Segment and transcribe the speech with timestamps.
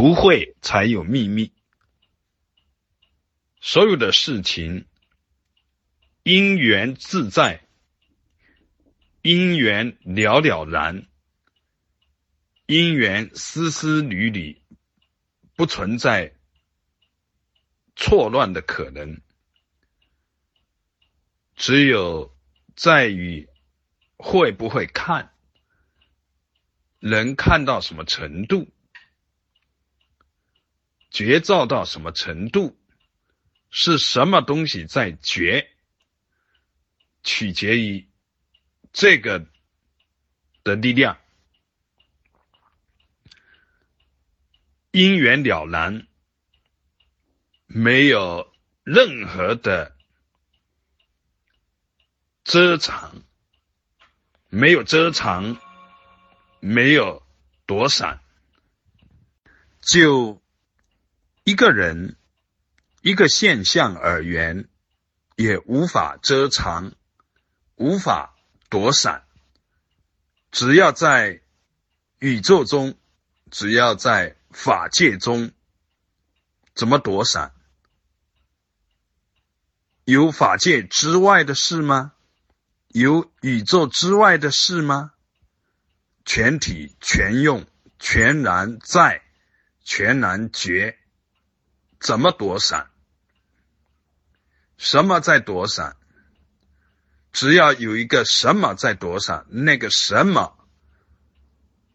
[0.00, 1.52] 不会才有秘密。
[3.60, 4.86] 所有的事情
[6.22, 7.68] 因缘自在，
[9.20, 11.06] 因缘了了然，
[12.64, 14.62] 因缘丝丝缕缕，
[15.54, 16.32] 不存在
[17.94, 19.20] 错乱的可能。
[21.56, 22.34] 只有
[22.74, 23.50] 在于
[24.16, 25.34] 会不会看，
[27.00, 28.66] 能看到什么程度，
[31.10, 32.76] 觉照到什么程度。
[33.72, 35.70] 是什么东西在觉？
[37.22, 38.08] 取决于
[38.92, 39.46] 这个
[40.64, 41.20] 的力量，
[44.90, 46.08] 因缘了然，
[47.66, 49.96] 没有任何的
[52.42, 53.22] 遮藏，
[54.48, 55.60] 没有遮藏，
[56.58, 57.22] 没有
[57.66, 58.20] 躲闪，
[59.80, 60.42] 就
[61.50, 62.14] 一个人。
[63.02, 64.68] 一个现象而言，
[65.34, 66.92] 也无法遮藏，
[67.74, 68.36] 无法
[68.68, 69.24] 躲闪。
[70.52, 71.40] 只要在
[72.20, 72.96] 宇宙中，
[73.50, 75.50] 只要在法界中，
[76.74, 77.52] 怎么躲闪？
[80.04, 82.12] 有法界之外的事吗？
[82.88, 85.14] 有宇宙之外的事吗？
[86.24, 87.66] 全体全用，
[87.98, 89.22] 全然在，
[89.82, 90.98] 全然觉，
[92.00, 92.90] 怎么躲闪？
[94.78, 95.96] 什么在躲闪？
[97.32, 100.56] 只要有一个什么在躲闪，那个什么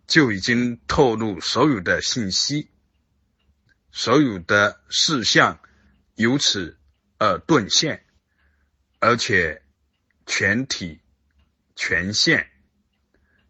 [0.06, 2.70] 就已经透露所有的信息，
[3.92, 5.60] 所有的事项
[6.14, 6.78] 由此
[7.18, 8.06] 而顿现，
[9.00, 9.64] 而且
[10.28, 11.02] 全体
[11.76, 12.52] 全现，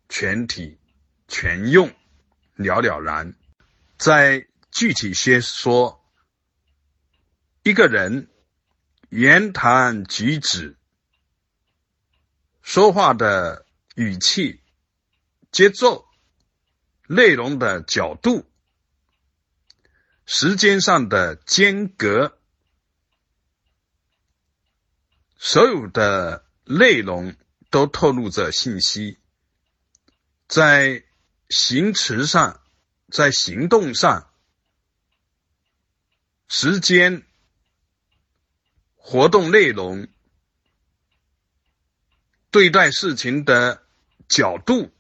[0.08, 0.80] 全体
[1.28, 1.94] 全用，
[2.56, 3.36] 了了然。
[3.98, 6.05] 再具体些说，
[7.66, 8.30] 一个人。
[9.10, 10.76] 言谈举止、
[12.62, 14.62] 说话的语气、
[15.52, 16.06] 节奏、
[17.08, 18.46] 内容的角度、
[20.26, 22.38] 时间上的间隔，
[25.38, 27.38] 所有的内容
[27.70, 29.18] 都透露着信息。
[30.48, 31.06] 在
[31.48, 32.60] 行词上，
[33.10, 34.30] 在行动上，
[36.50, 37.26] 时间。
[39.08, 40.08] 活动内容、
[42.50, 43.84] 对待事情的
[44.28, 44.92] 角度、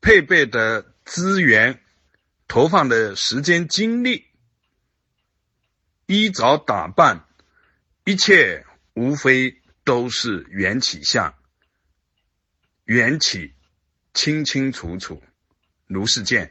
[0.00, 1.80] 配备的资源、
[2.48, 4.26] 投放的时间精力、
[6.06, 7.28] 衣着打扮，
[8.04, 11.32] 一切无非都是缘起相，
[12.82, 13.54] 缘起
[14.12, 15.22] 清清楚楚，
[15.86, 16.46] 如是见。